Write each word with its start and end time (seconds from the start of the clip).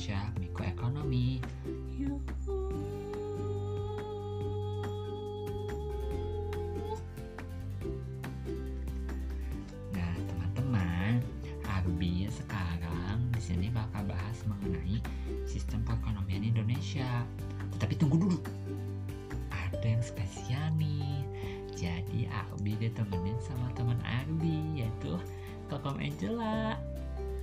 belajar 0.00 0.32
mikroekonomi. 0.40 1.44
Nah, 9.92 10.12
teman-teman, 10.24 11.20
Arbi 11.68 12.32
sekarang 12.32 13.28
di 13.36 13.44
sini 13.44 13.68
bakal 13.68 14.08
bahas 14.08 14.40
mengenai 14.48 15.04
sistem 15.44 15.84
perekonomian 15.84 16.48
Indonesia. 16.48 17.20
Tetapi 17.76 18.00
tunggu 18.00 18.24
dulu. 18.24 18.40
Ada 19.52 19.84
yang 19.84 20.00
spesial 20.00 20.64
nih. 20.80 21.28
Jadi 21.76 22.24
Arbi 22.32 22.72
ditemenin 22.80 23.36
sama 23.44 23.68
teman 23.76 24.00
Arbi 24.08 24.80
yaitu 24.80 25.20
Kokom 25.68 26.00
Angela. 26.00 26.80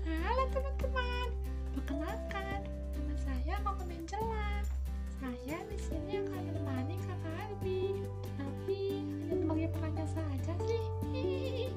Halo 0.09 0.49
teman-teman, 0.49 0.96
perkenalkan 1.88 2.68
nama 3.00 3.16
saya 3.23 3.55
Kokom 3.64 3.88
Angela. 3.88 4.59
Saya 5.23 5.58
di 5.72 5.77
sini 5.80 6.20
akan 6.20 6.41
menemani 6.52 7.00
kakak 7.00 7.36
Arbi, 7.48 8.04
tapi 8.36 9.08
hanya 9.23 9.36
sebagai 9.40 9.68
perannya 9.72 10.05
saja 10.12 10.54
sih. 10.68 10.84
Hihihi. 11.16 11.68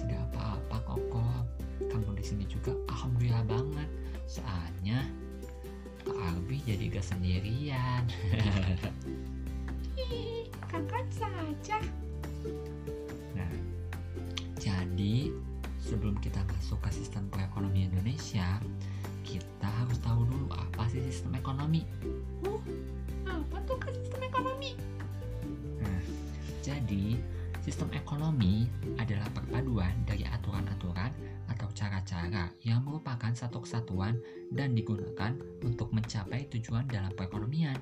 Tidak 0.00 0.20
apa-apa 0.32 0.76
Kokom. 0.88 1.44
Kamu 1.84 2.16
di 2.16 2.24
sini 2.24 2.48
juga 2.48 2.72
alhamdulillah 2.88 3.44
banget. 3.44 3.88
Soalnya 4.24 5.04
Kak 6.00 6.16
Arbi 6.16 6.64
jadi 6.64 6.88
gak 6.88 7.04
sendirian. 7.04 8.08
Hihihi, 10.00 10.48
kakak 10.64 11.04
saja. 11.12 11.76
Nah, 13.36 13.52
jadi 14.56 15.28
sebelum 15.84 16.16
kita 16.24 16.40
masuk 16.48 16.80
ke 16.80 16.90
sistem 16.96 17.28
perekonomian 17.28 17.92
Indonesia, 17.92 18.56
kita 19.20 19.68
harus 19.68 20.00
tahu 20.00 20.24
dulu 20.24 20.48
apa 20.56 20.88
sih 20.88 21.04
sistem 21.04 21.36
ekonomi. 21.36 21.84
Uh, 22.48 22.60
apa 23.28 23.56
tuh 23.68 23.76
kan 23.76 23.92
sistem 23.92 24.24
ekonomi? 24.24 24.80
Nah, 25.84 26.02
jadi 26.64 27.20
sistem 27.60 27.92
ekonomi 27.92 28.64
adalah 28.96 29.28
perpaduan 29.36 29.92
dari 30.08 30.24
aturan-aturan 30.24 31.12
atau 31.52 31.68
cara-cara 31.76 32.48
yang 32.64 32.80
merupakan 32.80 33.32
satu 33.36 33.60
kesatuan 33.60 34.16
dan 34.56 34.72
digunakan 34.72 35.36
untuk 35.60 35.92
mencapai 35.92 36.48
tujuan 36.48 36.88
dalam 36.88 37.12
perekonomian. 37.12 37.76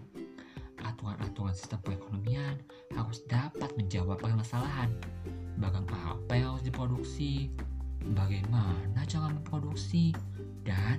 Aturan-aturan 0.83 1.55
sistem 1.55 1.79
perekonomian 1.87 2.59
harus 2.99 3.23
dapat 3.31 3.71
menjawab 3.79 4.19
permasalahan. 4.19 4.91
Barang 5.63 5.87
apa 5.87 6.33
yang 6.35 6.59
harus 6.59 6.67
diproduksi, 6.67 7.55
bagaimana 8.11 9.01
cara 9.07 9.31
memproduksi, 9.31 10.11
dan 10.67 10.99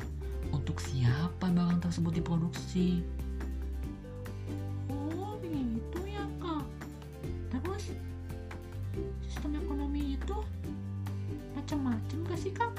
untuk 0.52 0.80
siapa 0.80 1.52
barang 1.52 1.84
tersebut 1.84 2.24
diproduksi. 2.24 3.04
Oh, 4.92 5.36
begitu 5.40 6.00
ya 6.08 6.24
kak. 6.40 6.66
Terus, 7.52 7.84
sistem 9.28 9.60
ekonomi 9.60 10.16
itu 10.16 10.38
macam-macam 11.58 12.18
gak 12.28 12.40
sih 12.40 12.52
kak? 12.54 12.72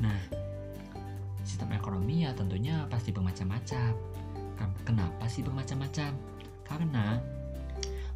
Nah, 0.00 0.16
sistem 1.44 1.74
ekonomi 1.74 2.24
ya 2.24 2.32
tentunya 2.32 2.86
pasti 2.88 3.12
bermacam-macam. 3.12 3.92
Ken- 4.56 4.78
Kenapa 4.86 5.24
sih 5.28 5.44
bermacam-macam? 5.44 6.14
Karena 6.64 7.18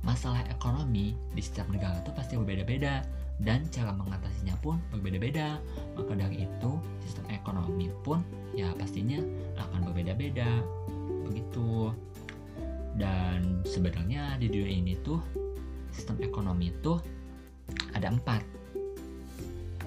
masalah 0.04 0.44
ekonomi 0.52 1.16
di 1.32 1.42
setiap 1.42 1.66
negara 1.72 1.96
itu 2.00 2.12
pasti 2.12 2.36
berbeda-beda 2.36 3.23
dan 3.42 3.66
cara 3.70 3.90
mengatasinya 3.90 4.54
pun 4.62 4.78
berbeda-beda. 4.94 5.58
Maka 5.98 6.14
dari 6.14 6.46
itu, 6.46 6.70
sistem 7.02 7.26
ekonomi 7.34 7.90
pun 8.06 8.22
ya 8.54 8.70
pastinya 8.78 9.18
akan 9.58 9.90
berbeda-beda. 9.90 10.62
Begitu. 11.26 11.90
Dan 12.94 13.66
sebenarnya 13.66 14.38
di 14.38 14.46
dunia 14.46 14.70
ini 14.70 14.94
tuh 15.02 15.18
sistem 15.90 16.22
ekonomi 16.22 16.70
itu 16.70 16.94
ada 17.90 18.10
empat. 18.10 18.42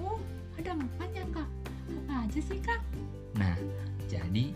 Oh, 0.00 0.20
ada 0.60 0.76
empat 0.76 1.08
ya 1.16 1.24
kak. 1.32 1.48
Apa 1.88 2.28
aja 2.28 2.40
sih 2.44 2.60
kak? 2.60 2.80
Nah, 3.40 3.56
jadi 4.12 4.52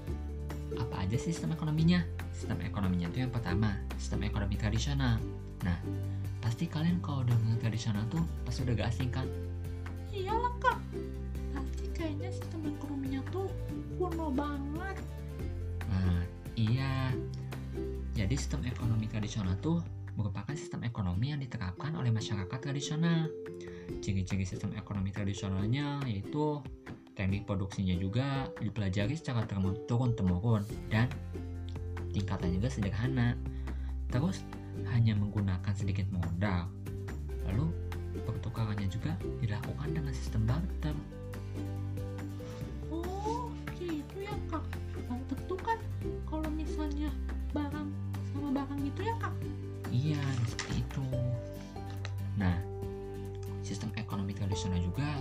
apa 0.76 1.04
aja 1.04 1.16
sih 1.16 1.32
sistem 1.32 1.56
ekonominya? 1.56 2.04
Sistem 2.32 2.60
ekonominya 2.64 3.08
itu 3.12 3.24
yang 3.24 3.32
pertama, 3.32 3.76
sistem 3.96 4.28
ekonomi 4.28 4.56
tradisional. 4.60 5.16
Nah, 5.64 5.78
pasti 6.42 6.66
kalian 6.66 6.98
kalau 6.98 7.22
udah 7.22 7.32
dengar 7.38 7.70
tradisional 7.70 8.02
tuh 8.10 8.20
pasti 8.42 8.66
udah 8.66 8.74
gak 8.74 8.90
asing 8.90 9.08
kan? 9.14 9.24
Iyalah 10.10 10.52
kak. 10.58 10.78
Pasti 11.54 11.84
kayaknya 11.94 12.28
sistem 12.34 12.66
ekonominya 12.66 13.22
tuh 13.30 13.48
kuno 13.96 14.28
banget. 14.34 14.98
Nah, 15.86 16.22
iya. 16.58 17.14
Jadi 18.12 18.34
sistem 18.36 18.66
ekonomi 18.68 19.08
tradisional 19.08 19.56
tuh 19.62 19.80
merupakan 20.18 20.52
sistem 20.52 20.84
ekonomi 20.84 21.32
yang 21.32 21.40
diterapkan 21.40 21.96
oleh 21.96 22.12
masyarakat 22.12 22.58
tradisional. 22.60 23.30
Ciri-ciri 24.04 24.44
sistem 24.44 24.76
ekonomi 24.76 25.14
tradisionalnya 25.14 26.04
yaitu 26.04 26.60
teknik 27.16 27.48
produksinya 27.48 27.96
juga 27.96 28.50
dipelajari 28.60 29.16
secara 29.16 29.48
turun-temurun 29.88 30.64
dan 30.92 31.08
tingkatannya 32.12 32.60
juga 32.60 32.68
sederhana. 32.68 33.32
Terus 34.12 34.44
hanya 34.92 35.16
menggunakan 35.16 35.74
sedikit 35.74 36.06
modal. 36.12 36.68
Lalu 37.48 37.68
pertukarannya 38.22 38.88
juga 38.88 39.16
dilakukan 39.40 39.88
dengan 39.92 40.12
sistem 40.12 40.44
barter. 40.44 40.96
Oh, 42.92 43.48
gitu 43.76 44.16
ya 44.20 44.34
kak. 44.52 44.64
Bang 45.08 45.22
tentu 45.28 45.56
kan 45.60 45.78
kalau 46.28 46.48
misalnya 46.52 47.08
barang 47.56 47.88
sama 48.32 48.48
barang 48.62 48.80
gitu 48.84 49.00
ya 49.04 49.14
kak. 49.20 49.34
Iya, 49.92 50.22
seperti 50.48 50.84
itu. 50.84 51.04
Nah, 52.40 52.56
sistem 53.60 53.92
ekonomi 54.00 54.32
tradisional 54.32 54.80
juga 54.80 55.20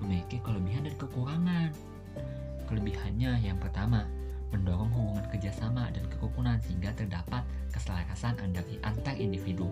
memiliki 0.00 0.40
kelebihan 0.40 0.88
dan 0.88 0.96
kekurangan. 0.96 1.70
Kelebihannya 2.66 3.38
yang 3.44 3.60
pertama, 3.60 4.08
mendorong 4.54 4.90
hubungan 4.94 5.26
kerjasama 5.34 5.90
dan 5.90 6.04
kerukunan 6.10 6.58
sehingga 6.62 6.94
terdapat 6.94 7.42
keselarasan 7.74 8.38
antar, 8.82 9.14
individu. 9.18 9.68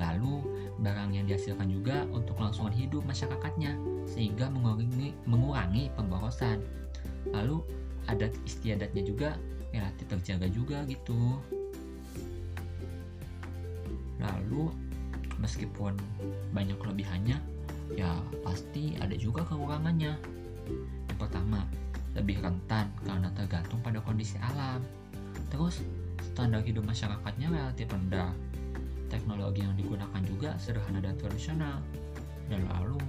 Lalu, 0.00 0.40
barang 0.80 1.12
yang 1.12 1.28
dihasilkan 1.28 1.68
juga 1.68 2.08
untuk 2.10 2.40
kelangsungan 2.40 2.72
hidup 2.72 3.04
masyarakatnya 3.04 3.76
sehingga 4.08 4.48
mengurangi, 4.48 5.12
mengurangi 5.28 5.92
pemborosan. 5.94 6.64
Lalu, 7.30 7.62
adat 8.08 8.32
istiadatnya 8.48 9.02
juga 9.04 9.36
relatif 9.70 10.04
terjaga 10.08 10.48
juga 10.50 10.82
gitu. 10.88 11.38
Lalu 14.18 14.70
meskipun 15.42 15.98
banyak 16.54 16.78
kelebihannya, 16.78 17.36
ya 17.98 18.10
pasti 18.46 18.96
ada 18.98 19.14
juga 19.18 19.44
kekurangannya. 19.44 20.14
Yang 21.10 21.18
pertama, 21.18 21.66
lebih 22.12 22.44
rentan 22.44 22.92
karena 23.04 23.28
tergantung 23.32 23.80
pada 23.80 23.98
kondisi 24.04 24.36
alam. 24.40 24.84
Terus, 25.48 25.80
standar 26.32 26.60
hidup 26.64 26.84
masyarakatnya 26.84 27.48
relatif 27.48 27.88
rendah. 27.88 28.32
Teknologi 29.08 29.64
yang 29.64 29.76
digunakan 29.76 30.22
juga 30.24 30.56
sederhana 30.56 31.00
dan 31.00 31.16
tradisional. 31.20 31.80
Dan 32.48 32.68
lalu, 32.68 33.00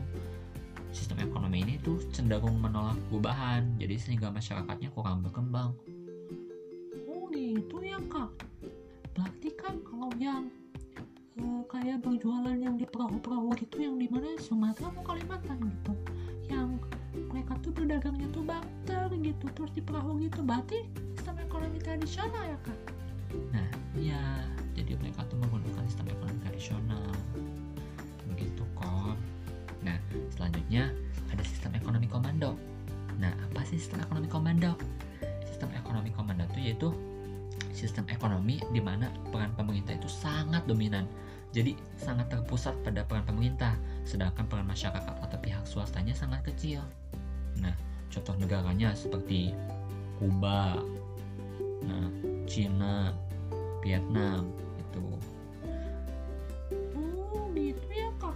sistem 0.93 1.25
ekonomi 1.25 1.65
ini 1.65 1.75
tuh 1.81 1.99
cenderung 2.13 2.61
menolak 2.61 2.95
perubahan, 3.09 3.65
jadi 3.81 3.97
sehingga 3.97 4.29
masyarakatnya 4.29 4.93
kurang 4.93 5.25
berkembang. 5.25 5.73
Oh, 7.09 7.27
gitu 7.33 7.81
ya 7.81 7.99
kak. 8.07 8.29
Berarti 9.17 9.49
kan 9.57 9.81
kalau 9.81 10.13
yang 10.21 10.47
eh, 11.41 11.61
kayak 11.67 12.05
berjualan 12.05 12.55
yang 12.55 12.77
di 12.77 12.85
perahu-perahu 12.85 13.57
gitu 13.57 13.81
yang 13.81 13.95
di 13.97 14.07
mana 14.07 14.37
Sumatera 14.37 14.93
atau 14.93 15.01
Kalimantan 15.01 15.57
gitu. 15.65 15.93
Yang 16.47 16.62
mereka 17.33 17.57
tuh 17.65 17.73
berdagangnya 17.73 18.29
tuh 18.29 18.45
barter 18.45 19.09
gitu 19.17 19.45
terus 19.57 19.71
di 19.73 19.81
perahu 19.81 20.21
gitu. 20.21 20.45
Berarti 20.45 20.85
sistem 21.17 21.41
ekonomi 21.41 21.81
tradisional 21.81 22.43
ya 22.45 22.57
kak. 22.61 22.79
Nah, 23.49 23.69
iya, 23.97 24.45
jadi 24.77 24.93
mereka 25.01 25.25
tuh 25.25 25.41
menggunakan 25.41 25.81
sistem 25.89 26.13
ekonomi 26.13 26.37
tradisional. 26.45 27.09
Begitu 28.29 28.63
kok. 28.77 29.17
Nah, 29.81 29.97
selanjutnya 30.37 30.93
ada 31.33 31.41
sistem 31.41 31.73
ekonomi 31.73 32.05
komando. 32.05 32.53
Nah, 33.17 33.33
apa 33.33 33.65
sih 33.65 33.81
sistem 33.81 34.05
ekonomi 34.05 34.29
komando? 34.29 34.77
Sistem 35.49 35.73
ekonomi 35.73 36.13
komando 36.13 36.45
itu 36.53 36.59
yaitu 36.61 36.89
sistem 37.73 38.05
ekonomi 38.13 38.61
di 38.69 38.77
mana 38.77 39.09
peran 39.33 39.57
pemerintah 39.57 39.97
itu 39.97 40.05
sangat 40.05 40.61
dominan. 40.69 41.09
Jadi 41.53 41.77
sangat 41.97 42.33
terpusat 42.33 42.73
pada 42.81 43.05
peran 43.05 43.25
pemerintah, 43.25 43.77
sedangkan 44.05 44.45
peran 44.49 44.65
masyarakat 44.65 45.01
atau 45.21 45.37
pihak 45.41 45.65
swastanya 45.65 46.13
sangat 46.13 46.41
kecil. 46.45 46.81
Nah, 47.63 47.71
contoh 48.11 48.35
negaranya 48.35 48.91
seperti 48.91 49.55
Kuba, 50.19 50.83
nah, 51.87 52.07
Cina, 52.43 53.15
Vietnam 53.79 54.51
itu. 54.75 55.05
Oh, 56.99 57.47
gitu 57.55 57.87
ya 57.87 58.11
kak. 58.19 58.35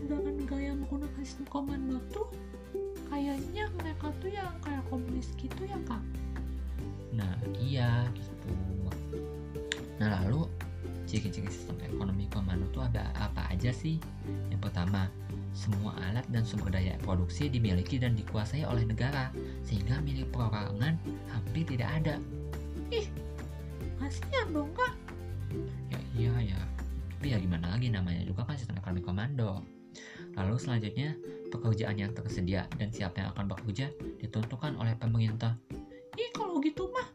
Negara-negara 0.00 0.72
yang 0.72 0.80
menggunakan 0.80 1.20
sistem 1.20 1.44
komando 1.52 2.00
tuh 2.08 2.32
kayaknya 3.12 3.68
mereka 3.76 4.08
tuh 4.24 4.32
yang 4.32 4.56
kayak 4.64 4.80
komunis 4.88 5.28
gitu 5.36 5.68
ya 5.68 5.76
kak. 5.84 6.00
Nah, 7.12 7.36
iya 7.60 8.08
gitu. 8.16 8.52
Nah, 10.00 10.24
lalu 10.24 10.48
ciri-ciri 11.04 11.52
sistem 11.52 11.76
ekonomi 11.84 12.24
komando 12.32 12.55
aja 13.56 13.72
sih? 13.72 13.96
Yang 14.52 14.68
pertama, 14.68 15.08
semua 15.56 15.96
alat 16.04 16.28
dan 16.28 16.44
sumber 16.44 16.68
daya 16.68 17.00
produksi 17.00 17.48
dimiliki 17.48 17.96
dan 17.96 18.12
dikuasai 18.12 18.68
oleh 18.68 18.84
negara, 18.84 19.32
sehingga 19.64 20.04
milik 20.04 20.28
perorangan 20.28 21.00
hampir 21.32 21.64
tidak 21.64 21.88
ada. 22.04 22.20
Ih, 22.92 23.08
kasihan 23.96 24.52
dong 24.52 24.68
kak. 24.76 24.92
Ya 25.88 26.00
iya 26.12 26.52
ya, 26.52 26.60
tapi 27.16 27.32
ya 27.32 27.40
gimana 27.40 27.72
lagi 27.72 27.88
namanya 27.88 28.20
juga 28.28 28.44
kan 28.44 28.60
sistem 28.60 28.76
ekonomi 28.76 29.00
komando. 29.00 29.64
Lalu 30.36 30.60
selanjutnya, 30.60 31.16
pekerjaan 31.48 31.96
yang 31.96 32.12
tersedia 32.12 32.68
dan 32.76 32.92
siapa 32.92 33.24
yang 33.24 33.32
akan 33.32 33.48
bekerja 33.56 33.88
ditentukan 34.20 34.76
oleh 34.76 34.92
pemerintah. 35.00 35.56
Ih, 36.20 36.28
kalau 36.36 36.60
gitu 36.60 36.92
mah 36.92 37.08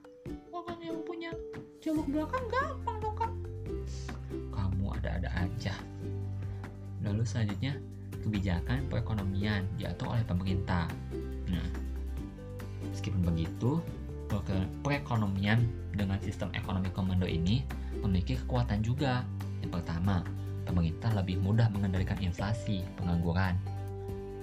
orang 0.49 0.81
yang 0.81 0.97
punya 1.05 1.29
jalur 1.77 2.05
belakang 2.09 2.49
gampang 2.49 2.97
dong 2.97 3.13
kak. 3.13 3.31
Kamu 4.49 4.97
ada-ada 4.97 5.29
aja. 5.37 5.77
Lalu 7.01 7.23
selanjutnya, 7.25 7.73
kebijakan 8.21 8.85
perekonomian 8.87 9.65
diatur 9.75 10.13
oleh 10.13 10.25
pemerintah. 10.25 10.85
Nah, 11.49 11.67
meskipun 12.93 13.25
begitu, 13.25 13.81
pere- 14.29 14.69
perekonomian 14.85 15.65
dengan 15.91 16.21
sistem 16.21 16.53
ekonomi 16.53 16.93
komando 16.93 17.25
ini 17.25 17.65
memiliki 17.99 18.37
kekuatan 18.45 18.85
juga. 18.85 19.25
Yang 19.65 19.81
pertama, 19.81 20.21
pemerintah 20.63 21.11
lebih 21.17 21.41
mudah 21.41 21.67
mengendalikan 21.73 22.17
inflasi, 22.21 22.85
pengangguran. 23.01 23.57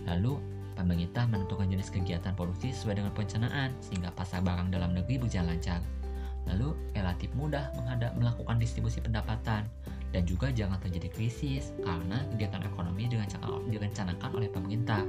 Lalu, 0.05 0.39
pemerintah 0.75 1.27
menentukan 1.27 1.67
jenis 1.67 1.91
kegiatan 1.91 2.35
produksi 2.39 2.71
sesuai 2.71 3.03
dengan 3.03 3.13
perencanaan 3.15 3.75
sehingga 3.83 4.15
pasar 4.15 4.43
barang 4.43 4.71
dalam 4.71 4.95
negeri 4.95 5.19
berjalan 5.19 5.59
lancar. 5.59 5.83
Lalu, 6.47 6.73
relatif 6.95 7.29
mudah 7.35 7.71
menghadap 7.77 8.15
melakukan 8.17 8.57
distribusi 8.57 9.03
pendapatan 9.05 9.69
dan 10.13 10.25
juga 10.25 10.49
jangan 10.49 10.81
terjadi 10.81 11.13
krisis 11.13 11.77
karena 11.85 12.25
kegiatan 12.33 12.65
ekonomi 12.65 13.09
direncanakan, 13.13 13.69
direncanakan 13.69 14.31
oleh 14.37 14.49
pemerintah. 14.49 15.05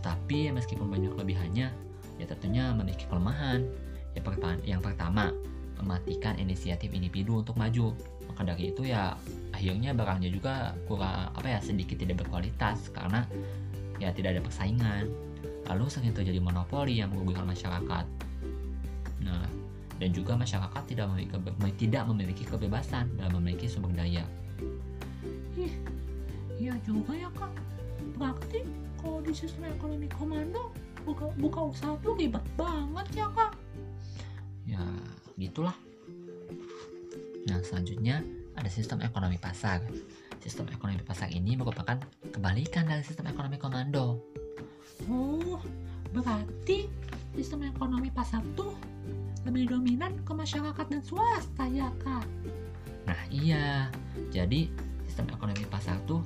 Tetapi 0.00 0.52
meskipun 0.56 0.88
banyak 0.88 1.12
kelebihannya, 1.12 1.68
ya 2.16 2.24
tentunya 2.28 2.72
memiliki 2.72 3.04
kelemahan. 3.08 3.64
Yang 4.64 4.80
pertama 4.80 5.28
mematikan 5.76 6.40
inisiatif 6.40 6.88
individu 6.96 7.44
untuk 7.44 7.60
maju. 7.60 7.92
Maka 8.32 8.48
dari 8.48 8.72
itu 8.72 8.88
ya 8.88 9.12
akhirnya 9.52 9.92
barangnya 9.92 10.32
juga 10.32 10.72
kurang 10.88 11.36
apa 11.36 11.44
ya 11.44 11.60
sedikit 11.60 12.00
tidak 12.00 12.24
berkualitas 12.24 12.88
karena 12.96 13.28
ya 14.00 14.08
tidak 14.16 14.40
ada 14.40 14.42
persaingan. 14.42 15.04
Lalu 15.68 15.84
sering 15.92 16.16
terjadi 16.16 16.40
monopoli 16.40 16.96
yang 17.04 17.12
merugikan 17.12 17.44
masyarakat. 17.44 18.06
Nah, 19.20 19.44
dan 19.96 20.08
juga 20.12 20.36
masyarakat 20.36 20.82
tidak 20.88 21.06
memiliki, 21.08 21.36
tidak 21.80 22.02
memiliki 22.08 22.44
kebebasan 22.44 23.08
dalam 23.16 23.40
memiliki 23.40 23.66
sumber 23.68 23.92
daya. 23.96 24.24
Ih, 25.56 25.72
iya 26.60 26.76
juga 26.84 27.16
ya 27.16 27.30
kak. 27.32 27.52
Berarti 28.20 28.60
kalau 29.00 29.24
di 29.24 29.32
sistem 29.32 29.72
ekonomi 29.72 30.08
komando 30.12 30.72
buka, 31.08 31.32
buka 31.40 31.60
usaha 31.72 31.94
tuh 32.04 32.12
ribet 32.18 32.44
banget 32.60 33.24
ya 33.24 33.28
kak. 33.32 33.52
Ya, 34.68 34.82
gitulah. 35.40 35.76
Nah, 37.46 37.62
selanjutnya 37.62 38.20
ada 38.58 38.68
sistem 38.68 39.00
ekonomi 39.00 39.38
pasar. 39.38 39.80
Sistem 40.42 40.68
ekonomi 40.70 41.00
pasar 41.02 41.30
ini 41.32 41.56
merupakan 41.56 41.98
kebalikan 42.34 42.84
dari 42.86 43.02
sistem 43.06 43.30
ekonomi 43.30 43.56
komando. 43.56 44.20
Oh, 45.06 45.62
berarti 46.10 46.90
sistem 47.38 47.70
ekonomi 47.70 48.10
pasar 48.10 48.42
tuh 48.58 48.74
lebih 49.46 49.70
dominan 49.70 50.12
ke 50.26 50.32
masyarakat 50.34 50.86
dan 50.90 51.02
swasta 51.06 51.64
ya 51.70 51.88
kak. 52.02 52.26
Nah, 53.06 53.20
iya. 53.30 53.86
Jadi, 54.34 54.66
sistem 55.06 55.30
ekonomi 55.30 55.62
pasar 55.70 55.96
tuh 56.04 56.20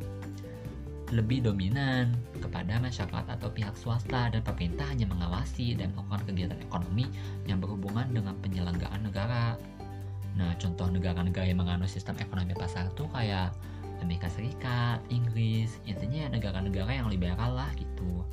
lebih 1.10 1.42
dominan 1.42 2.14
kepada 2.38 2.78
masyarakat 2.78 3.26
atau 3.26 3.50
pihak 3.50 3.74
swasta 3.74 4.30
dan 4.30 4.40
pemerintah 4.46 4.86
hanya 4.86 5.10
mengawasi 5.10 5.74
dan 5.74 5.90
melakukan 5.92 6.22
kegiatan 6.30 6.58
ekonomi 6.62 7.10
yang 7.50 7.58
berhubungan 7.58 8.06
dengan 8.14 8.38
penyelenggaraan 8.40 9.02
negara. 9.02 9.58
Nah, 10.38 10.54
contoh 10.56 10.86
negara-negara 10.88 11.50
yang 11.50 11.60
menganut 11.60 11.90
sistem 11.90 12.14
ekonomi 12.22 12.54
pasar 12.54 12.88
tuh 12.94 13.10
kayak 13.10 13.52
Amerika 14.00 14.30
Serikat, 14.32 15.02
Inggris, 15.12 15.76
intinya 15.84 16.24
ya 16.24 16.28
negara-negara 16.32 17.04
yang 17.04 17.10
liberal 17.10 17.52
lah 17.52 17.68
gitu. 17.76 18.24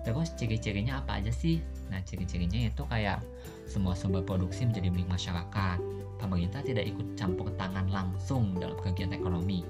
Terus 0.00 0.32
ciri-cirinya 0.36 1.04
apa 1.04 1.20
aja 1.20 1.28
sih? 1.28 1.60
Nah, 1.92 2.00
ciri-cirinya 2.04 2.70
itu 2.72 2.82
kayak 2.88 3.20
semua 3.68 3.92
sumber 3.92 4.24
produksi 4.24 4.64
menjadi 4.64 4.88
milik 4.88 5.08
masyarakat. 5.10 5.78
Pemerintah 6.16 6.60
tidak 6.64 6.88
ikut 6.88 7.16
campur 7.16 7.52
tangan 7.56 7.88
langsung 7.92 8.56
dalam 8.56 8.76
kegiatan 8.80 9.16
ekonomi. 9.16 9.64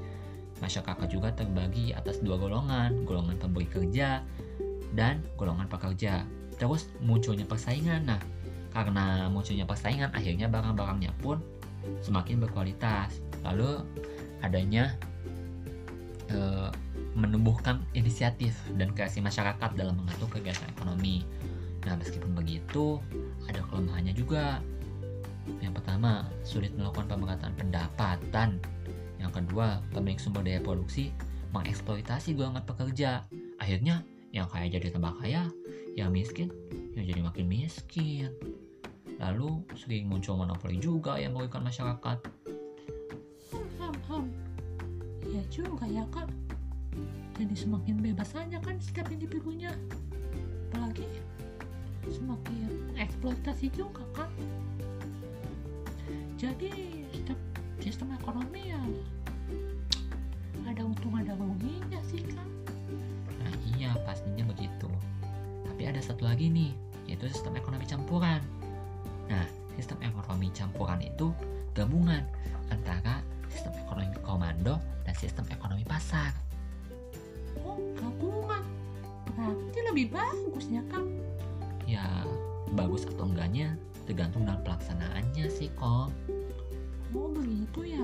Masyarakat 0.62 1.06
juga 1.08 1.32
terbagi 1.34 1.96
atas 1.96 2.20
dua 2.20 2.36
golongan, 2.36 3.08
golongan 3.08 3.36
pemberi 3.40 3.66
kerja 3.66 4.22
dan 4.94 5.24
golongan 5.34 5.66
pekerja. 5.66 6.22
Terus 6.60 6.90
munculnya 7.00 7.48
persaingan. 7.48 8.06
Nah, 8.06 8.20
karena 8.70 9.26
munculnya 9.32 9.66
persaingan, 9.66 10.14
akhirnya 10.14 10.46
barang-barangnya 10.46 11.10
pun 11.18 11.42
semakin 12.04 12.44
berkualitas. 12.44 13.18
Lalu 13.42 13.82
adanya 14.44 14.94
eh, 16.28 16.68
menumbuhkan 17.18 17.82
inisiatif 17.92 18.54
dan 18.78 18.94
kreasi 18.94 19.18
masyarakat 19.18 19.70
dalam 19.74 19.98
mengatur 19.98 20.30
kegiatan 20.30 20.66
ekonomi. 20.78 21.26
Nah, 21.86 21.96
meskipun 21.96 22.36
begitu, 22.36 23.00
ada 23.48 23.64
kelemahannya 23.66 24.14
juga. 24.14 24.60
Yang 25.64 25.80
pertama, 25.82 26.28
sulit 26.44 26.70
melakukan 26.76 27.08
pemerataan 27.08 27.54
pendapatan. 27.56 28.60
Yang 29.18 29.32
kedua, 29.42 29.80
pemilik 29.90 30.20
sumber 30.20 30.44
daya 30.44 30.60
produksi 30.60 31.10
mengeksploitasi 31.50 32.38
golongan 32.38 32.62
pekerja. 32.62 33.26
Akhirnya, 33.58 34.06
yang 34.30 34.46
kaya 34.46 34.70
jadi 34.70 34.94
tambah 34.94 35.18
kaya, 35.18 35.50
yang 35.98 36.14
miskin, 36.14 36.52
yang 36.94 37.04
jadi 37.08 37.20
makin 37.26 37.46
miskin. 37.50 38.30
Lalu, 39.18 39.66
sering 39.76 40.06
muncul 40.06 40.38
monopoli 40.38 40.78
juga 40.78 41.18
yang 41.18 41.34
merugikan 41.34 41.66
masyarakat. 41.66 42.18
Hmm, 43.50 43.94
hmm. 44.06 44.24
Iya 45.26 45.42
juga 45.52 45.84
ya 45.84 46.04
kak. 46.08 46.39
Jadi 47.40 47.56
semakin 47.56 47.96
bebas 48.04 48.36
aja 48.36 48.60
kan 48.60 48.76
setiap 48.76 49.08
individunya. 49.08 49.72
Apalagi 50.68 51.08
semakin 52.04 52.92
eksploitasi 53.00 53.72
juga 53.72 54.04
kan. 54.12 54.28
Jadi 56.36 57.00
setiap 57.16 57.40
sistem 57.80 58.12
ekonomi 58.12 58.76
ya 58.76 58.80
ada 60.68 60.84
untung 60.84 61.16
ada 61.16 61.32
ruginya 61.32 61.96
sih 62.04 62.20
kan. 62.28 62.44
Nah 63.40 63.52
iya 63.72 63.96
pastinya 64.04 64.44
begitu. 64.44 64.92
Tapi 65.64 65.88
ada 65.88 66.04
satu 66.04 66.28
lagi 66.28 66.52
nih, 66.52 66.76
yaitu 67.08 67.24
sistem 67.32 67.56
ekonomi 67.56 67.88
campuran. 67.88 68.44
Nah, 69.32 69.48
sistem 69.80 69.96
ekonomi 70.04 70.52
campuran 70.52 71.00
itu 71.00 71.32
gabungan 71.72 72.20
antara 72.68 73.24
sistem 73.48 73.72
ekonomi 73.80 74.12
komando 74.20 74.76
dan 75.08 75.14
sistem 75.16 75.48
ekonomi 75.48 75.88
pasar. 75.88 76.49
Oh 77.70 77.78
gabungan. 77.94 78.66
Berarti 79.30 79.78
lebih 79.86 80.06
bagus 80.10 80.66
ya 80.66 80.82
kan. 80.90 81.06
Ya, 81.86 82.26
bagus 82.74 83.06
atau 83.06 83.30
enggaknya 83.30 83.78
tergantung 84.10 84.42
dalam 84.42 84.58
pelaksanaannya 84.66 85.46
sih, 85.46 85.70
Kom. 85.78 86.10
Oh 87.14 87.30
begitu 87.30 87.86
ya. 87.86 88.02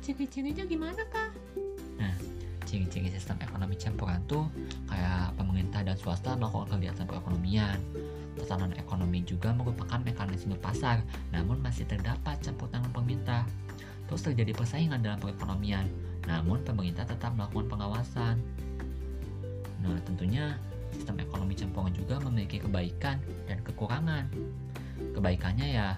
Ciri-cirinya 0.00 0.64
gimana 0.64 1.04
kak? 1.12 1.36
Ciri-ciri 2.72 3.12
sistem 3.12 3.36
ekonomi 3.44 3.76
campuran 3.76 4.24
tuh 4.24 4.48
kayak 4.88 5.36
pemerintah 5.36 5.84
dan 5.84 5.92
swasta 5.92 6.32
melakukan 6.32 6.80
kegiatan 6.80 7.04
perekonomian. 7.04 7.76
Tatanan 8.40 8.72
ekonomi 8.80 9.20
juga 9.28 9.52
merupakan 9.52 10.00
mekanisme 10.00 10.56
pasar, 10.56 11.04
namun 11.36 11.60
masih 11.60 11.84
terdapat 11.84 12.40
campur 12.40 12.72
tangan 12.72 12.88
pemerintah. 12.96 13.44
Terus 14.08 14.24
terjadi 14.24 14.56
persaingan 14.56 15.04
dalam 15.04 15.20
perekonomian, 15.20 15.84
namun 16.26 16.62
pemerintah 16.62 17.06
tetap 17.06 17.34
melakukan 17.34 17.66
pengawasan. 17.66 18.36
Nah, 19.82 19.98
tentunya 20.06 20.54
sistem 20.94 21.18
ekonomi 21.18 21.56
campuran 21.58 21.90
juga 21.90 22.20
memiliki 22.22 22.62
kebaikan 22.62 23.18
dan 23.48 23.58
kekurangan. 23.66 24.30
Kebaikannya 25.16 25.68
ya, 25.74 25.88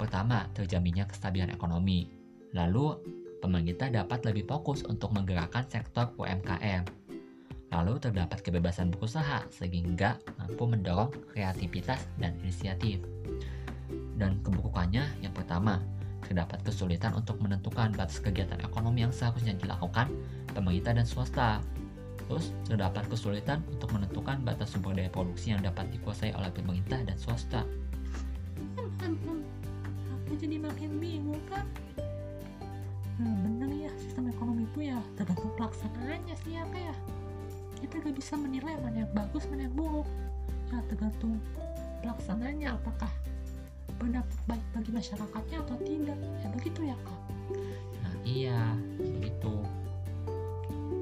pertama, 0.00 0.48
terjaminnya 0.56 1.04
kestabilan 1.04 1.52
ekonomi. 1.52 2.08
Lalu, 2.56 2.96
pemerintah 3.44 3.92
dapat 3.92 4.24
lebih 4.24 4.48
fokus 4.48 4.86
untuk 4.88 5.12
menggerakkan 5.12 5.68
sektor 5.68 6.08
UMKM. 6.16 6.86
Lalu 7.74 7.98
terdapat 7.98 8.40
kebebasan 8.40 8.94
berusaha 8.94 9.42
sehingga 9.50 10.16
mampu 10.38 10.64
mendorong 10.64 11.10
kreativitas 11.34 12.06
dan 12.16 12.38
inisiatif. 12.40 13.02
Dan 14.14 14.38
keburukannya 14.46 15.02
yang 15.20 15.34
pertama, 15.34 15.82
terdapat 16.24 16.64
kesulitan 16.64 17.12
untuk 17.14 17.38
menentukan 17.38 17.92
batas 17.92 18.18
kegiatan 18.18 18.58
ekonomi 18.64 19.04
yang 19.04 19.12
seharusnya 19.12 19.54
dilakukan 19.54 20.08
pemerintah 20.56 20.96
dan 20.96 21.06
swasta. 21.06 21.60
Terus 22.24 22.56
terdapat 22.64 23.04
kesulitan 23.12 23.60
untuk 23.68 23.92
menentukan 23.92 24.40
batas 24.42 24.72
sumber 24.72 24.96
daya 24.96 25.12
produksi 25.12 25.52
yang 25.52 25.60
dapat 25.60 25.92
dikuasai 25.92 26.32
oleh 26.32 26.48
pemerintah 26.48 26.98
dan 27.04 27.16
swasta. 27.20 27.62
Hmm, 28.74 28.90
hmm, 29.04 29.16
hmm. 29.28 29.40
kita 30.24 30.34
jadi 30.48 30.56
makin 30.58 30.90
bingung 30.98 31.42
kan 31.52 31.62
nah 33.14 33.30
bener 33.46 33.70
ya 33.86 33.92
sistem 33.94 34.26
ekonomi 34.26 34.66
itu 34.66 34.90
ya 34.90 34.98
tergantung 35.14 35.54
pelaksanaannya 35.54 36.34
sih 36.42 36.58
apa 36.58 36.74
ya 36.74 36.94
kita 37.78 38.02
gak 38.02 38.16
bisa 38.18 38.34
menilai 38.34 38.74
mana 38.82 39.06
yang 39.06 39.12
bagus 39.14 39.46
mana 39.46 39.70
yang 39.70 39.74
buruk 39.78 40.08
ya 40.74 40.82
tergantung 40.90 41.38
pelaksananya 42.02 42.74
apakah 42.74 43.12
berdampak 43.98 44.40
baik 44.46 44.64
bagi 44.72 44.90
masyarakatnya 44.92 45.58
atau 45.62 45.76
tidak 45.82 46.18
ya 46.40 46.48
begitu 46.52 46.80
ya 46.84 46.96
kak 47.02 47.20
Nah, 48.00 48.14
iya, 48.24 48.60
begitu. 48.98 49.54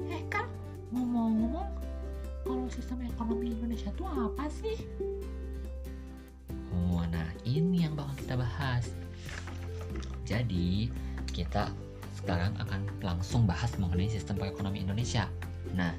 eh 0.07 0.21
kak 0.27 0.47
ngomong-ngomong 0.91 1.67
kalau 2.43 2.67
sistem 2.67 2.99
ekonomi 3.03 3.51
Indonesia 3.51 3.89
itu 3.89 4.03
apa 4.03 4.45
sih 4.51 4.77
Oh, 6.73 7.01
nah 7.07 7.25
ini 7.45 7.85
yang 7.85 7.93
bakal 7.93 8.13
kita 8.17 8.35
bahas. 8.35 8.85
Jadi, 10.25 10.89
kita 11.29 11.69
sekarang 12.17 12.53
akan 12.57 12.85
langsung 13.01 13.45
bahas 13.45 13.69
mengenai 13.77 14.09
sistem 14.09 14.37
perekonomian 14.37 14.89
Indonesia. 14.89 15.29
Nah, 15.73 15.93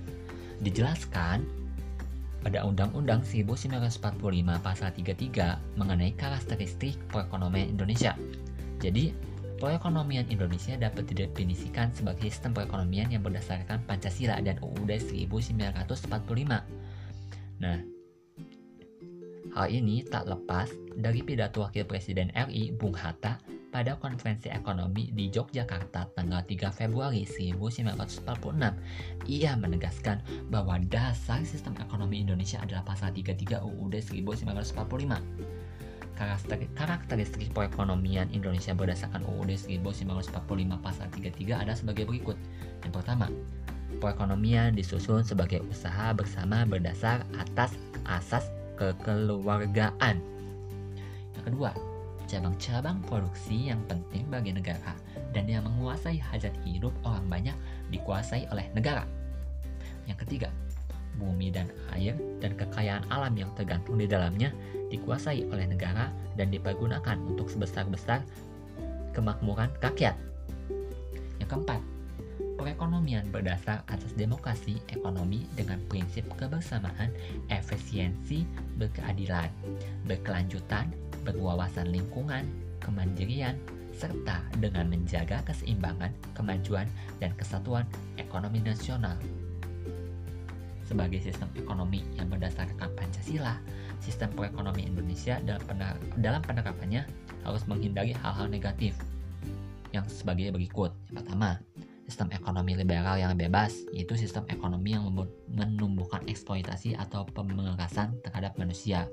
dijelaskan 0.59 1.47
pada 2.45 2.61
Undang-Undang 2.69 3.25
1945 3.25 4.21
pasal 4.61 4.93
33 4.93 5.81
mengenai 5.81 6.13
karakteristik 6.13 7.01
perekonomian 7.09 7.73
Indonesia. 7.73 8.13
Jadi, 8.85 9.17
perekonomian 9.57 10.29
Indonesia 10.29 10.77
dapat 10.77 11.09
didefinisikan 11.09 11.89
sebagai 11.97 12.29
sistem 12.29 12.53
perekonomian 12.53 13.09
yang 13.09 13.25
berdasarkan 13.25 13.81
Pancasila 13.89 14.37
dan 14.45 14.61
UUD 14.61 14.93
1945. 14.93 16.61
Nah, 17.65 17.81
Hal 19.55 19.71
ini 19.71 20.03
tak 20.03 20.27
lepas 20.27 20.67
dari 20.99 21.23
pidato 21.23 21.63
Wakil 21.63 21.87
Presiden 21.87 22.35
RI 22.35 22.75
Bung 22.75 22.99
Hatta 22.99 23.39
pada 23.75 23.99
konferensi 23.99 24.47
ekonomi 24.47 25.11
di 25.11 25.35
Yogyakarta 25.35 26.15
tanggal 26.15 26.47
3 26.47 26.71
Februari 26.71 27.27
1946. 27.27 29.27
Ia 29.27 29.59
menegaskan 29.59 30.23
bahwa 30.47 30.79
dasar 30.87 31.43
sistem 31.43 31.75
ekonomi 31.83 32.23
Indonesia 32.23 32.63
adalah 32.63 32.87
pasal 32.87 33.11
33 33.11 33.67
UUD 33.67 33.99
1945. 33.99 35.19
Karakteristik, 36.15 36.71
karakteristik 36.79 37.51
perekonomian 37.51 38.31
Indonesia 38.31 38.71
berdasarkan 38.71 39.27
UUD 39.27 39.59
1945 39.59 40.31
pasal 40.79 41.11
33 41.11 41.67
ada 41.67 41.75
sebagai 41.75 42.07
berikut. 42.07 42.39
Yang 42.87 43.03
pertama, 43.03 43.27
perekonomian 43.99 44.79
disusun 44.79 45.27
sebagai 45.27 45.67
usaha 45.67 46.15
bersama 46.15 46.63
berdasar 46.63 47.27
atas 47.35 47.75
asas 48.07 48.47
kekeluargaan. 48.79 50.23
Yang 51.35 51.45
kedua, 51.51 51.75
cabang-cabang 52.35 52.99
produksi 53.07 53.71
yang 53.71 53.79
penting 53.87 54.27
bagi 54.27 54.51
negara 54.51 54.99
dan 55.31 55.47
yang 55.47 55.63
menguasai 55.63 56.19
hajat 56.19 56.51
hidup 56.67 56.91
orang 57.07 57.23
banyak 57.31 57.55
dikuasai 57.95 58.51
oleh 58.51 58.67
negara. 58.75 59.07
Yang 60.11 60.27
ketiga, 60.27 60.51
bumi 61.23 61.55
dan 61.55 61.71
air 61.95 62.19
dan 62.43 62.59
kekayaan 62.59 63.07
alam 63.15 63.39
yang 63.39 63.55
tergantung 63.55 64.03
di 64.03 64.11
dalamnya 64.11 64.51
dikuasai 64.91 65.47
oleh 65.47 65.71
negara 65.71 66.11
dan 66.35 66.51
dipergunakan 66.51 67.23
untuk 67.23 67.47
sebesar-besar 67.47 68.27
kemakmuran 69.15 69.71
rakyat. 69.79 70.19
Yang 71.39 71.49
keempat, 71.55 71.81
perekonomian 72.59 73.31
berdasar 73.31 73.87
atas 73.87 74.11
demokrasi 74.19 74.83
ekonomi 74.91 75.47
dengan 75.55 75.79
prinsip 75.87 76.27
kebersamaan, 76.35 77.15
efisiensi, 77.47 78.43
berkeadilan, 78.75 79.55
berkelanjutan, 80.11 80.91
berwawasan 81.25 81.91
lingkungan, 81.91 82.45
kemandirian, 82.85 83.57
serta 83.95 84.43
dengan 84.59 84.91
menjaga 84.91 85.41
keseimbangan, 85.47 86.11
kemajuan, 86.35 86.87
dan 87.23 87.33
kesatuan 87.39 87.87
ekonomi 88.21 88.61
nasional. 88.61 89.17
Sebagai 90.85 91.23
sistem 91.25 91.49
ekonomi 91.57 92.05
yang 92.21 92.29
berdasarkan 92.29 92.93
Pancasila, 92.93 93.57
sistem 94.05 94.29
perekonomian 94.37 94.93
Indonesia 94.93 95.41
dalam, 95.41 95.65
pener 95.65 95.97
dalam 96.21 96.43
penerapannya 96.45 97.09
harus 97.41 97.65
menghindari 97.65 98.13
hal-hal 98.21 98.53
negatif 98.53 98.93
yang 99.97 100.05
sebagai 100.11 100.53
berikut. 100.53 100.93
Pertama, 101.09 101.57
sistem 102.05 102.29
ekonomi 102.37 102.77
liberal 102.77 103.17
yang 103.17 103.33
bebas, 103.33 103.89
yaitu 103.97 104.15
sistem 104.21 104.45
ekonomi 104.53 104.93
yang 104.93 105.09
menumbuhkan 105.49 106.21
eksploitasi 106.29 106.97
atau 107.01 107.25
pemerasan 107.25 108.21
terhadap 108.21 108.53
manusia. 108.61 109.09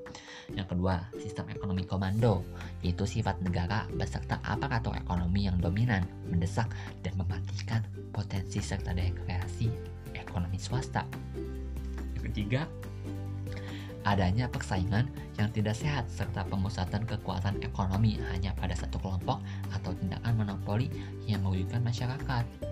Yang 0.52 0.76
kedua, 0.76 1.08
sistem 1.16 1.48
ekonomi 1.48 1.88
komando, 1.88 2.44
yaitu 2.84 3.08
sifat 3.08 3.40
negara 3.40 3.88
beserta 3.96 4.44
aparatur 4.44 4.96
ekonomi 5.00 5.48
yang 5.48 5.56
dominan, 5.64 6.04
mendesak, 6.28 6.68
dan 7.00 7.16
mematikan 7.16 7.80
potensi 8.12 8.60
serta 8.60 8.92
daya 8.92 9.16
kreasi 9.24 9.72
ekonomi 10.12 10.60
swasta. 10.60 11.08
Yang 12.20 12.24
ketiga, 12.32 12.68
adanya 14.04 14.52
persaingan 14.52 15.08
yang 15.40 15.50
tidak 15.54 15.80
sehat 15.80 16.06
serta 16.12 16.44
pemusatan 16.50 17.08
kekuatan 17.08 17.62
ekonomi 17.64 18.20
hanya 18.34 18.52
pada 18.58 18.76
satu 18.76 19.00
kelompok 19.00 19.40
atau 19.72 19.96
tindakan 19.96 20.44
monopoli 20.44 20.92
yang 21.26 21.42
merugikan 21.46 21.82
masyarakat. 21.82 22.71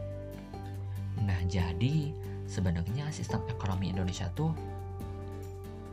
Jadi 1.49 2.13
sebenarnya 2.45 3.09
sistem 3.09 3.41
ekonomi 3.49 3.89
Indonesia 3.89 4.29
tuh 4.37 4.53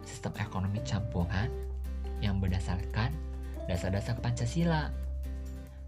sistem 0.04 0.36
ekonomi 0.36 0.84
campuran 0.84 1.48
yang 2.20 2.36
berdasarkan 2.36 3.08
dasar-dasar 3.64 4.20
Pancasila. 4.20 4.92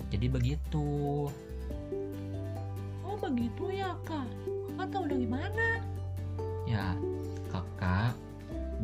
Jadi 0.08 0.26
begitu. 0.32 1.28
oh 3.04 3.16
begitu 3.20 3.68
ya 3.72 3.92
kak 4.08 4.24
kakak 4.78 4.88
tahu 4.94 5.04
dari 5.10 5.26
mana 5.26 5.68
Ya, 6.68 6.92
kakak 7.48 8.12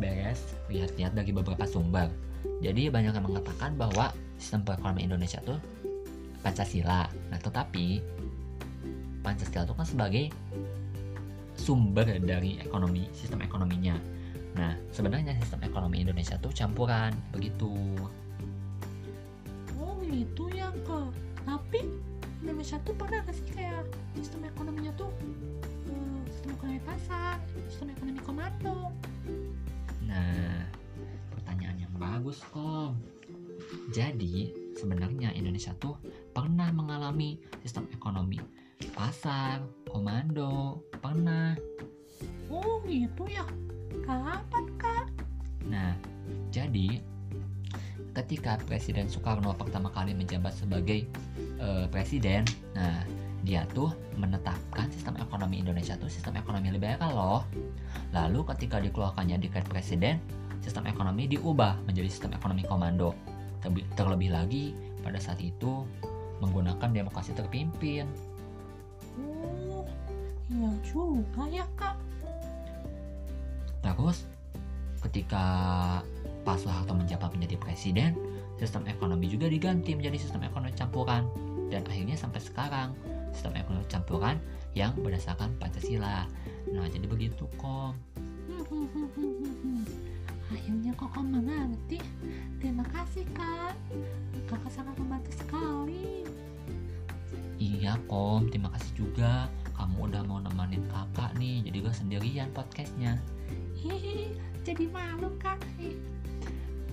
beres 0.00 0.40
lihat-lihat 0.72 1.12
dari 1.12 1.30
beberapa 1.36 1.68
sumber. 1.68 2.08
Jadi 2.64 2.88
banyak 2.88 3.12
yang 3.12 3.28
mengatakan 3.28 3.76
bahwa 3.76 4.08
sistem 4.40 4.64
perekonomian 4.64 5.12
Indonesia 5.12 5.38
tuh 5.44 5.60
Pancasila. 6.40 7.04
Nah, 7.28 7.38
tetapi 7.38 8.00
Pancasila 9.24 9.64
itu 9.64 9.74
kan 9.74 9.86
sebagai 9.88 10.24
sumber 11.56 12.04
dari 12.20 12.60
ekonomi 12.60 13.08
sistem 13.16 13.40
ekonominya. 13.40 13.96
Nah, 14.54 14.76
sebenarnya 14.92 15.34
sistem 15.40 15.64
ekonomi 15.64 16.04
Indonesia 16.04 16.36
tuh 16.38 16.52
campuran 16.52 17.10
begitu. 17.32 17.72
oh 19.74 19.98
gitu 20.06 20.46
ya 20.54 20.70
kak 20.86 21.10
tapi 21.42 21.82
Indonesia 22.44 22.78
tuh 22.86 22.94
pernah 22.94 23.24
gak 23.26 23.34
sih 23.34 23.46
kayak 23.52 23.82
sistem 24.14 24.46
ekonominya 24.46 24.92
tuh 24.94 25.10
eh, 25.90 26.20
sistem 26.30 26.54
ekonomi 26.54 26.80
pasar 26.86 27.36
sistem 27.66 27.90
ekonomi 27.96 28.20
komando 28.22 28.94
Nah, 30.04 30.62
pertanyaan 31.34 31.88
yang 31.88 31.94
bagus 31.98 32.38
kok. 32.54 32.94
Jadi, 33.90 34.52
sebenarnya 34.78 35.34
Indonesia 35.34 35.74
tuh 35.74 35.98
pernah 36.30 36.70
mengalami 36.70 37.40
sistem 37.64 37.90
ekonomi 37.90 38.38
pasar, 38.94 39.62
komando, 39.88 40.82
pernah. 41.02 41.56
oh 42.52 42.78
gitu 42.86 43.26
ya 43.26 43.44
kapan 44.04 44.66
kak 44.76 45.06
Nah, 45.64 45.96
jadi 46.52 47.00
ketika 48.14 48.60
Presiden 48.68 49.10
Soekarno 49.10 49.56
pertama 49.56 49.90
kali 49.90 50.14
menjabat 50.14 50.54
sebagai 50.54 51.08
eh, 51.58 51.86
presiden, 51.90 52.46
nah 52.76 53.02
dia 53.44 53.68
tuh 53.76 53.92
menetapkan 54.16 54.88
sistem 54.88 55.20
ekonomi 55.20 55.60
Indonesia 55.60 55.98
tuh 56.00 56.08
sistem 56.08 56.40
ekonomi 56.40 56.72
liberal 56.72 57.12
loh. 57.12 57.42
Lalu 58.16 58.40
ketika 58.54 58.80
dikeluarkannya 58.80 59.36
dekret 59.36 59.68
presiden, 59.68 60.16
sistem 60.64 60.88
ekonomi 60.88 61.28
diubah 61.28 61.84
menjadi 61.84 62.08
sistem 62.08 62.32
ekonomi 62.32 62.64
komando. 62.64 63.12
Terlebih, 63.60 63.84
terlebih 63.96 64.30
lagi 64.32 64.64
pada 65.04 65.20
saat 65.20 65.40
itu 65.40 65.84
menggunakan 66.40 66.88
demokrasi 66.92 67.36
terpimpin. 67.36 68.08
Oh 69.20 69.86
iya 70.50 70.70
juga 70.86 71.44
ya 71.48 71.66
kak. 71.78 71.96
Terus 73.84 74.24
ketika 75.04 75.44
Pak 76.44 76.56
Soeharto 76.60 76.96
menjabat 76.96 77.32
menjadi 77.36 77.56
presiden, 77.60 78.16
sistem 78.56 78.88
ekonomi 78.88 79.28
juga 79.28 79.48
diganti 79.48 79.92
menjadi 79.92 80.20
sistem 80.20 80.44
ekonomi 80.44 80.72
campuran. 80.76 81.28
Dan 81.68 81.84
akhirnya 81.88 82.16
sampai 82.16 82.40
sekarang 82.40 82.92
sistem 83.32 83.56
ekonomi 83.58 83.84
campuran 83.88 84.36
yang 84.72 84.94
berdasarkan 84.96 85.52
Pancasila. 85.58 86.28
Nah, 86.70 86.86
jadi 86.88 87.06
begitu 87.08 87.44
kok. 87.60 87.94
akhirnya 90.54 90.92
kakak 90.94 91.24
mengerti? 91.26 91.98
Terima 92.62 92.86
kasih 92.94 93.26
kak. 93.34 93.74
Kakak 94.46 94.70
sangat 94.70 94.94
membantu 95.02 95.32
sekali 95.34 95.73
Iya, 97.84 98.00
Kom. 98.08 98.48
Terima 98.48 98.72
kasih 98.72 98.96
juga 98.96 99.44
kamu 99.76 100.08
udah 100.08 100.24
mau 100.24 100.40
nemenin 100.40 100.80
kakak 100.88 101.36
nih. 101.36 101.68
Jadi 101.68 101.76
gak 101.84 101.92
sendirian 101.92 102.48
podcastnya. 102.56 103.20
Hihi, 103.76 104.32
jadi 104.64 104.88
malu 104.88 105.28
kak 105.36 105.60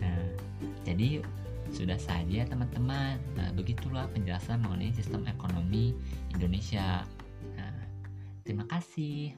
Nah, 0.04 0.28
jadi 0.84 1.24
sudah 1.72 1.96
saja 1.96 2.44
teman-teman. 2.44 3.16
Nah, 3.40 3.56
begitulah 3.56 4.12
penjelasan 4.12 4.68
mengenai 4.68 4.92
sistem 4.92 5.24
ekonomi 5.32 5.96
Indonesia. 6.36 7.08
Nah, 7.56 7.88
terima 8.44 8.68
kasih. 8.68 9.32